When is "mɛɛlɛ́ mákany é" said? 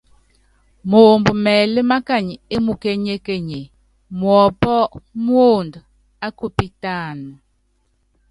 1.43-2.55